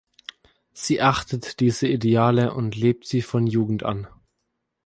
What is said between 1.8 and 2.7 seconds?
Ideale